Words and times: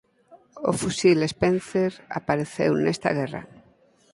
O 0.69 0.71
fusil 0.79 1.17
Spencer 1.35 1.91
apareceu 2.19 2.71
nesta 2.75 3.09
guerra. 3.19 3.41